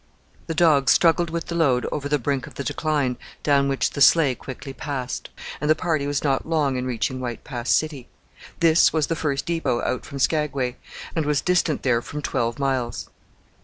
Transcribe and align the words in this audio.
The 0.47 0.55
dogs 0.55 0.91
struggled 0.91 1.29
with 1.29 1.45
the 1.45 1.53
load 1.53 1.85
over 1.91 2.09
the 2.09 2.17
brink 2.17 2.47
of 2.47 2.55
the 2.55 2.63
decline 2.63 3.17
down 3.43 3.67
which 3.69 3.91
the 3.91 4.01
sleigh 4.01 4.33
quickly 4.33 4.73
passed, 4.73 5.29
and 5.61 5.69
the 5.69 5.75
party 5.75 6.07
was 6.07 6.23
not 6.23 6.49
long 6.49 6.75
in 6.75 6.87
reaching 6.87 7.19
White 7.19 7.43
Pass 7.43 7.69
City. 7.69 8.07
This 8.61 8.91
was 8.91 9.05
the 9.05 9.15
first 9.15 9.45
depot 9.45 9.79
out 9.83 10.03
from 10.03 10.17
Skagway, 10.17 10.77
and 11.15 11.23
was 11.27 11.39
distant 11.41 11.83
there 11.83 12.01
from 12.01 12.23
twelve 12.23 12.57
miles. 12.57 13.11